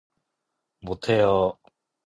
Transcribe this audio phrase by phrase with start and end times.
[0.79, 1.59] 못 해요.